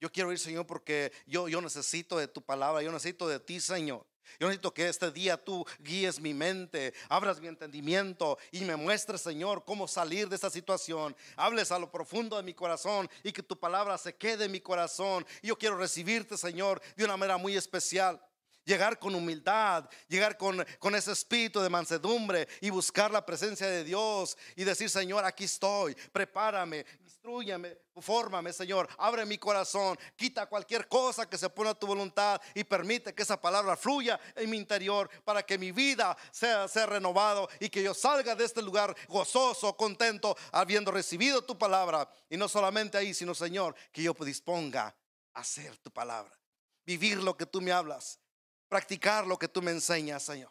[0.00, 3.60] Yo quiero ir, Señor, porque yo, yo necesito de tu palabra, yo necesito de ti,
[3.60, 4.04] Señor.
[4.38, 9.20] Yo necesito que este día tú guíes mi mente, abras mi entendimiento y me muestres,
[9.20, 11.16] Señor, cómo salir de esta situación.
[11.36, 14.60] Hables a lo profundo de mi corazón y que tu palabra se quede en mi
[14.60, 15.26] corazón.
[15.42, 18.20] Yo quiero recibirte, Señor, de una manera muy especial.
[18.64, 23.82] Llegar con humildad, llegar con, con ese espíritu de mansedumbre y buscar la presencia de
[23.82, 30.88] Dios y decir, Señor, aquí estoy, prepárame, instruyame, fórmame, Señor, abre mi corazón, quita cualquier
[30.88, 34.56] cosa que se pone a tu voluntad y permite que esa palabra fluya en mi
[34.56, 38.94] interior para que mi vida sea, sea renovado y que yo salga de este lugar
[39.08, 42.08] gozoso, contento, habiendo recibido tu palabra.
[42.30, 44.94] Y no solamente ahí, sino, Señor, que yo disponga
[45.34, 46.32] a hacer tu palabra,
[46.86, 48.21] vivir lo que tú me hablas
[48.72, 50.50] practicar lo que tú me enseñas, Señor.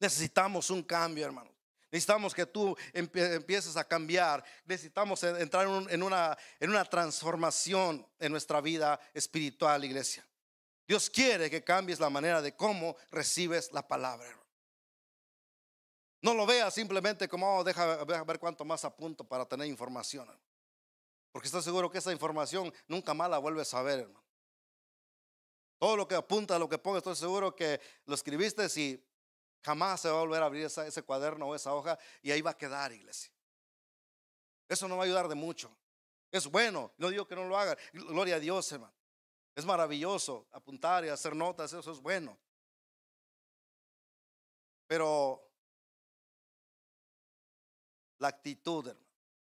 [0.00, 1.50] Necesitamos un cambio, hermano.
[1.90, 4.42] Necesitamos que tú empieces a cambiar.
[4.64, 10.26] Necesitamos entrar en una, en una transformación en nuestra vida espiritual, iglesia.
[10.88, 14.26] Dios quiere que cambies la manera de cómo recibes la palabra.
[16.22, 20.26] No lo veas simplemente como, oh, deja, ver cuánto más apunto para tener información.
[21.30, 24.23] Porque estoy seguro que esa información nunca más la vuelves a ver, hermano.
[25.78, 29.04] Todo lo que apunta, lo que ponga, estoy seguro que lo escribiste y
[29.62, 32.52] jamás se va a volver a abrir ese cuaderno o esa hoja y ahí va
[32.52, 33.32] a quedar, iglesia.
[34.68, 35.76] Eso no va a ayudar de mucho.
[36.30, 37.76] Es bueno, no digo que no lo haga.
[37.92, 38.94] Gloria a Dios, hermano.
[39.54, 42.36] Es maravilloso apuntar y hacer notas, eso es bueno.
[44.86, 45.48] Pero
[48.18, 49.06] la actitud, hermano,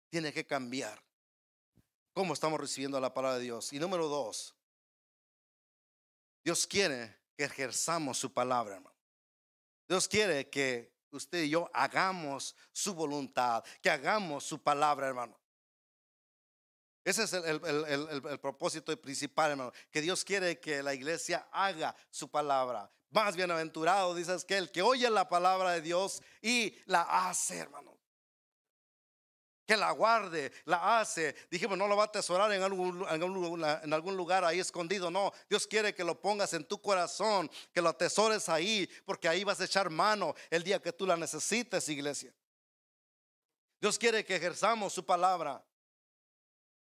[0.09, 1.01] tiene que cambiar.
[2.13, 3.73] ¿Cómo estamos recibiendo la palabra de Dios?
[3.73, 4.53] Y número dos,
[6.43, 8.95] Dios quiere que ejerzamos su palabra, hermano.
[9.87, 15.39] Dios quiere que usted y yo hagamos su voluntad, que hagamos su palabra, hermano.
[17.03, 19.73] Ese es el, propósito principal, hermano.
[19.91, 22.91] Que Dios quiere que la iglesia haga su palabra.
[23.09, 27.92] Más bienaventurado, dices que el que oye la palabra de Dios y la hace, hermano
[29.65, 31.35] que la guarde, la hace.
[31.49, 35.09] Dijimos, no lo va a atesorar en algún, en algún lugar ahí escondido.
[35.09, 39.43] No, Dios quiere que lo pongas en tu corazón, que lo atesores ahí, porque ahí
[39.43, 42.33] vas a echar mano el día que tú la necesites, iglesia.
[43.79, 45.63] Dios quiere que ejerzamos su palabra.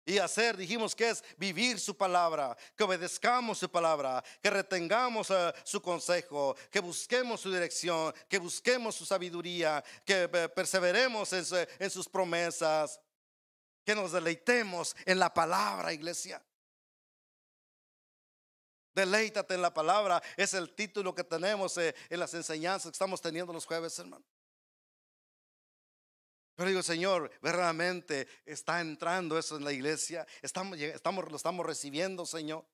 [0.08, 5.52] Y hacer, dijimos que es vivir su palabra, que obedezcamos su palabra, que retengamos eh,
[5.64, 11.44] su consejo, que busquemos su dirección, que busquemos su sabiduría, que eh, perseveremos en,
[11.80, 13.00] en sus promesas,
[13.84, 16.40] que nos deleitemos en la palabra, iglesia.
[18.94, 23.20] Deleítate en la palabra, es el título que tenemos eh, en las enseñanzas que estamos
[23.20, 24.24] teniendo los jueves, hermano.
[26.56, 30.26] Pero digo, Señor, verdaderamente está entrando eso en la iglesia.
[30.42, 32.66] Estamos, lo estamos recibiendo, Señor.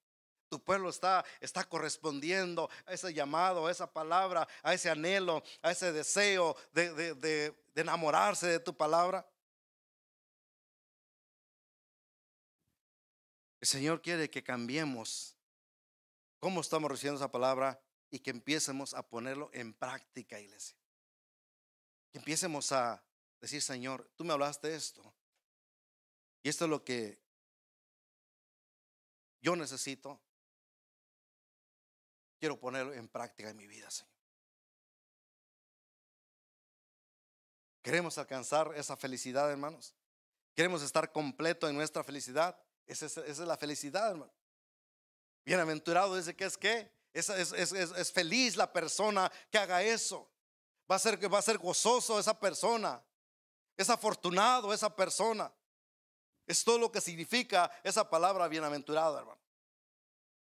[0.50, 5.72] Tu pueblo está, está correspondiendo a ese llamado, a esa palabra, a ese anhelo, a
[5.72, 9.28] ese deseo de, de, de, de enamorarse de tu palabra.
[13.62, 15.38] El Señor quiere que cambiemos
[16.40, 20.76] cómo estamos recibiendo esa palabra y que empiecemos a ponerlo en práctica, iglesia.
[22.12, 23.02] Que empiecemos a
[23.42, 25.02] decir, Señor, tú me hablaste esto.
[26.44, 27.20] Y esto es lo que
[29.42, 30.22] yo necesito.
[32.40, 34.12] Quiero ponerlo en práctica en mi vida, Señor.
[37.82, 39.96] Queremos alcanzar esa felicidad, hermanos.
[40.56, 42.60] Queremos estar completo en nuestra felicidad.
[42.86, 44.34] Esa es, la felicidad, hermano.
[45.44, 50.30] Bienaventurado dice que es que es, es, feliz la persona que haga eso.
[50.90, 53.04] Va a ser, va a ser gozoso esa persona.
[53.82, 55.52] Es afortunado esa persona.
[56.46, 59.42] Es todo lo que significa esa palabra bienaventurado, hermano.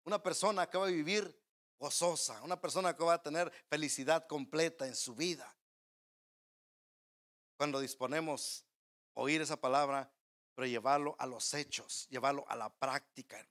[0.02, 1.40] Una persona que va a vivir
[1.78, 5.56] gozosa, una persona que va a tener felicidad completa en su vida.
[7.56, 8.64] Cuando disponemos
[9.14, 10.12] oír esa palabra,
[10.56, 13.46] pero llevarlo a los hechos, llevarlo a la práctica.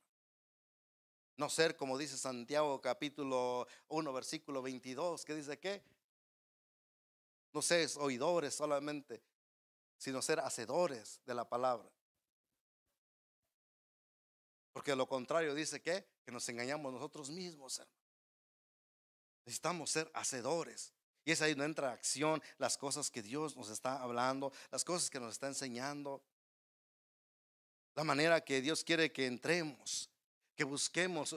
[1.38, 5.82] No ser como dice Santiago capítulo 1, versículo 22, que dice que
[7.54, 9.24] no seas oidores solamente,
[10.00, 11.88] sino ser hacedores de la palabra.
[14.74, 17.82] Porque lo contrario dice que, nos engañamos nosotros mismos.
[19.46, 20.94] Necesitamos ser hacedores.
[21.26, 25.10] Y es ahí donde entra acción las cosas que Dios nos está hablando, las cosas
[25.10, 26.24] que nos está enseñando,
[27.96, 30.10] la manera que Dios quiere que entremos
[30.60, 31.34] que busquemos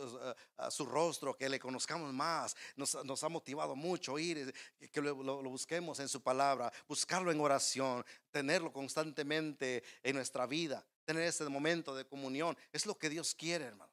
[0.68, 2.56] su rostro, que le conozcamos más.
[2.74, 5.14] Nos, ha motivado mucho ir, eh, que lo,
[5.44, 11.94] busquemos en su palabra, buscarlo en oración, tenerlo constantemente en nuestra vida, tener ese momento
[11.94, 12.58] de comunión.
[12.72, 13.92] Es lo que Dios quiere, hermano.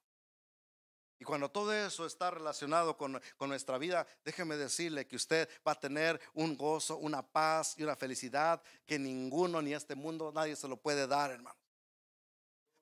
[1.19, 5.73] Y cuando todo eso está relacionado con, con, nuestra vida, déjeme decirle que usted va
[5.73, 10.55] a tener un gozo, una paz y una felicidad que ninguno ni este mundo, nadie
[10.55, 11.58] se lo puede dar, hermano.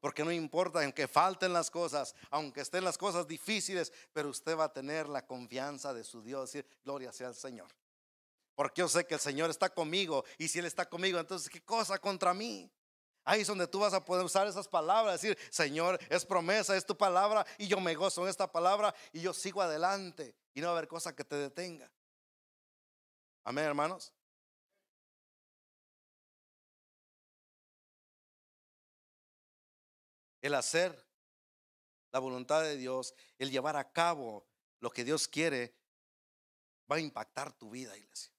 [0.08, 4.64] Porque no importa, aunque falten las cosas, aunque estén las cosas difíciles, pero usted va
[4.64, 7.68] a tener la confianza de su Dios, decir, gloria sea al Señor.
[8.56, 11.62] Porque yo sé que el Señor está conmigo y si Él está conmigo, entonces, ¿qué
[11.62, 12.72] cosa contra mí?
[13.26, 16.86] Ahí es donde tú vas a poder usar esas palabras, decir, Señor, es promesa, es
[16.86, 20.68] tu palabra y yo me gozo en esta palabra y yo sigo adelante y no
[20.68, 21.92] va a haber cosa que te detenga.
[23.44, 24.14] Amén, hermanos.
[30.48, 31.06] El hacer
[32.12, 34.48] la voluntad de Dios, el llevar a cabo
[34.80, 35.76] lo que Dios quiere,
[36.92, 38.32] va a impactar tu vida, iglesia.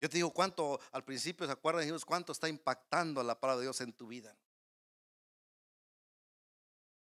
[0.00, 3.66] Yo te digo cuánto, al principio se acuerdan, Dios, cuánto está impactando la palabra de
[3.66, 4.36] Dios en tu vida.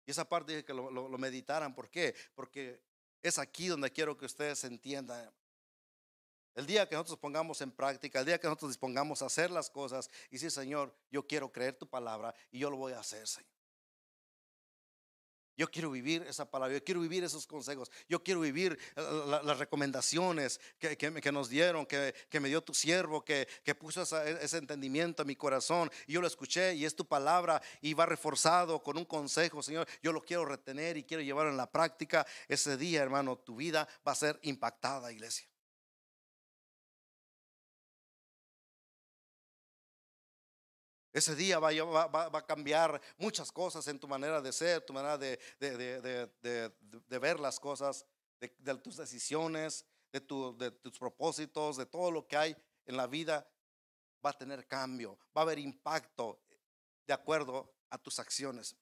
[0.04, 1.74] Y esa parte dije que lo, lo meditaran.
[1.74, 2.16] ¿Por qué?
[2.34, 2.82] Porque
[3.22, 5.30] es aquí donde quiero que ustedes entiendan.
[6.58, 9.70] El día que nosotros pongamos en práctica, el día que nosotros dispongamos a hacer las
[9.70, 13.28] cosas y decir, Señor, yo quiero creer tu palabra y yo lo voy a hacer,
[13.28, 13.48] Señor.
[15.56, 19.56] Yo quiero vivir esa palabra, yo quiero vivir esos consejos, yo quiero vivir eh, las
[19.60, 23.46] recomendaciones que, nos dieron, que, que, me dio tu siervo, que,
[23.78, 25.88] puso ese entendimiento en mi corazón.
[26.08, 29.86] Y yo lo escuché y es tu palabra y va reforzado con un consejo, Señor.
[30.02, 32.26] Yo lo quiero retener y quiero llevarlo en la práctica.
[32.48, 35.48] Ese día, hermano, tu vida va a ser impactada, iglesia.
[41.18, 45.36] Ese día va, a cambiar muchas cosas en tu manera de ser, tu manera de,
[47.08, 48.06] ver las cosas,
[48.38, 52.56] de, tus decisiones, de, tus propósitos, de todo lo que hay
[52.86, 53.50] en la vida.
[54.24, 56.38] Va a tener cambio, va a haber impacto
[57.04, 58.76] de acuerdo a tus acciones.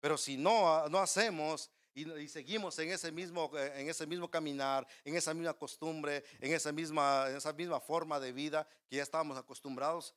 [0.00, 5.16] Pero si no, no hacemos y, seguimos en ese, mismo, en ese mismo caminar, en
[5.16, 9.36] esa misma costumbre, en esa misma, en esa misma forma de vida que ya estábamos
[9.36, 10.14] acostumbrados,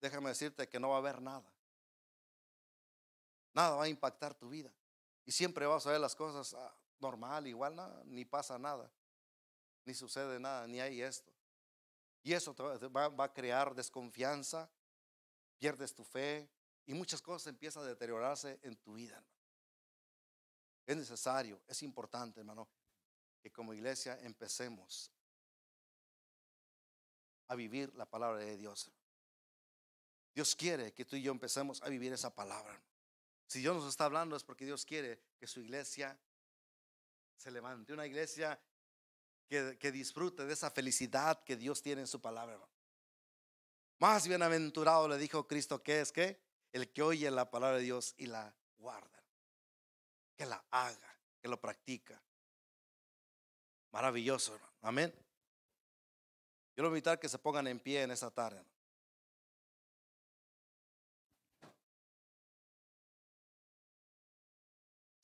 [0.00, 1.50] déjame decirte que no va a haber nada.
[3.54, 4.72] Nada va a impactar tu vida.
[5.24, 7.76] Y siempre vas a ver las cosas ah, normal, igual,
[8.06, 8.90] ni pasa nada,
[9.84, 11.32] ni sucede nada, ni hay esto.
[12.22, 14.70] Y eso va, va a crear desconfianza,
[15.58, 16.48] pierdes tu fe
[16.86, 19.22] y muchas cosas empiezan a deteriorarse en tu vida.
[20.86, 22.66] Es necesario, es importante, hermano,
[23.40, 25.12] que como iglesia empecemos
[27.48, 28.90] a vivir la palabra de Dios.
[30.38, 32.80] Dios quiere que tú y yo empecemos a vivir esa palabra.
[33.48, 36.16] Si Dios nos está hablando es porque Dios quiere que su iglesia
[37.36, 37.92] se levante.
[37.92, 38.56] Una iglesia
[39.48, 42.56] que, disfrute de esa felicidad que Dios tiene en su palabra.
[43.98, 48.14] Más bienaventurado le dijo Cristo que es que el que oye la palabra de Dios
[48.16, 49.20] y la guarda.
[50.36, 52.22] que la haga, que lo practica.
[53.90, 54.72] Maravilloso, hermano.
[54.82, 55.12] Amén.
[56.76, 58.64] Yo lo voy a invitar que se pongan en pie en esta tarde.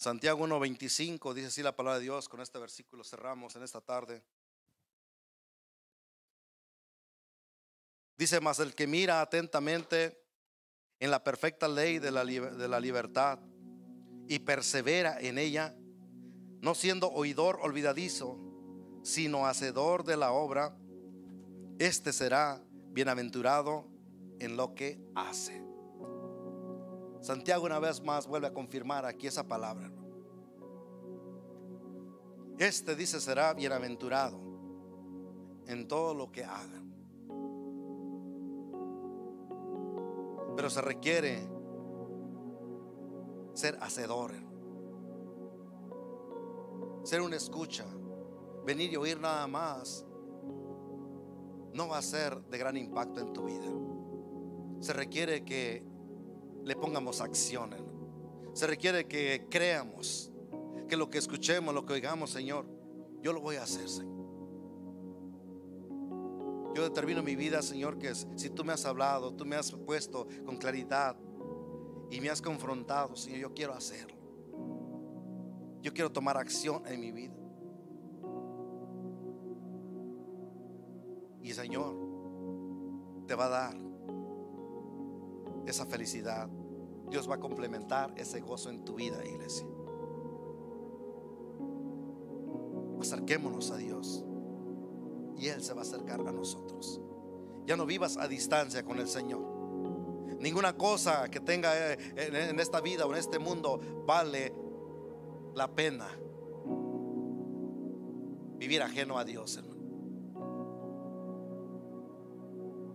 [0.05, 2.28] Santiago 1.25 dice así la palabra de Dios.
[2.28, 4.22] Con este versículo cerramos en esta tarde.
[8.18, 10.22] Dice, más el que mira atentamente
[11.00, 13.38] en la perfecta ley de la, de la libertad
[14.28, 15.74] y persevera en ella,
[16.61, 18.38] no siendo oidor olvidadizo,
[19.02, 20.76] sino hacedor de la obra,
[21.78, 23.88] este será bienaventurado
[24.38, 25.74] en lo que hace.
[27.25, 29.91] Santiago una vez más vuelve a confirmar aquí esa palabra.
[32.59, 34.39] Este dice será bienaventurado
[35.66, 36.83] en todo lo que haga.
[40.55, 41.49] Pero se requiere
[43.55, 44.33] ser hacedor,
[47.05, 47.87] ser una escucha,
[48.66, 50.05] venir y oír nada más,
[51.72, 53.64] no va a ser de gran impacto en tu vida.
[54.81, 55.93] Se requiere que
[56.64, 57.74] le pongamos acción.
[58.52, 60.32] Se requiere que creamos
[60.88, 62.66] que lo que escuchemos, lo que oigamos, Señor,
[63.22, 64.14] yo lo voy a hacer, Señor.
[66.74, 70.26] Yo determino mi vida, Señor, que si tú me has hablado, tú me has puesto
[70.44, 71.16] con claridad
[72.10, 74.16] y me has confrontado, Señor, yo quiero hacerlo.
[75.82, 77.34] Yo quiero tomar acción en mi vida.
[81.42, 81.94] Y Señor,
[83.26, 83.76] te va a dar
[85.66, 86.48] esa felicidad.
[87.10, 89.66] Dios va a complementar ese gozo en tu vida, iglesia.
[93.00, 94.24] Acerquémonos a Dios
[95.36, 97.00] y Él se va a acercar a nosotros.
[97.66, 99.42] Ya no vivas a distancia con el Señor.
[100.38, 104.54] Ninguna cosa que tenga eh, en esta vida o en este mundo vale
[105.54, 106.08] la pena
[108.56, 109.74] vivir ajeno a Dios, hermano.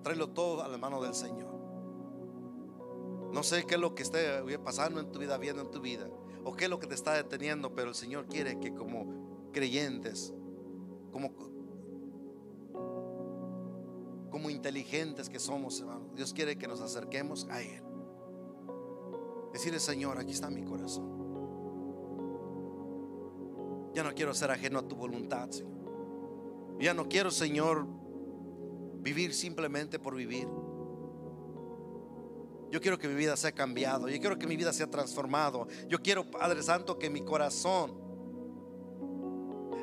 [0.03, 1.58] Tráelo todo a la mano del Señor.
[3.31, 6.09] No sé qué es lo que esté pasando en tu vida, viendo en tu vida,
[6.43, 10.33] o qué es lo que te está deteniendo, pero el Señor quiere que como creyentes,
[11.11, 11.31] como,
[14.31, 17.83] como inteligentes que somos, hermano, Dios quiere que nos acerquemos a Él.
[19.53, 21.19] Decirle, Señor, aquí está mi corazón.
[23.93, 25.79] Ya no quiero ser ajeno a tu voluntad, Señor.
[26.79, 27.85] Ya no quiero, Señor,
[29.01, 30.47] vivir simplemente por vivir.
[32.71, 34.09] Yo quiero que mi vida sea cambiado.
[34.09, 35.67] Yo quiero que mi vida sea transformado.
[35.87, 38.08] Yo quiero, Padre Santo, que mi corazón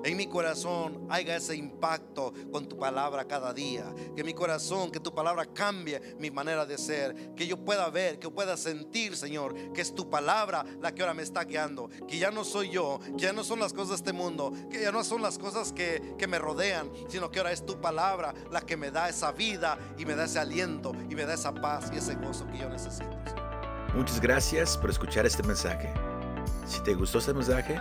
[0.06, 3.92] en mi corazón haya ese impacto con tu palabra cada día.
[4.14, 7.34] Que mi corazón, que tu palabra cambie mi manera de ser.
[7.34, 11.12] Que yo pueda ver, que pueda sentir, Señor, que es tu palabra la que ahora
[11.12, 11.90] me está guiando.
[12.06, 14.80] Que ya no soy yo, que ya no son las cosas de este mundo, que
[14.80, 18.32] ya no son las cosas que, que me rodean, sino que ahora es tu palabra
[18.52, 21.52] la que me da esa vida y me da ese aliento y me da esa
[21.52, 23.10] paz y ese gozo que yo necesito.
[23.92, 25.92] Muchas gracias por escuchar este mensaje.
[26.66, 27.80] Si te gustó este mensaje,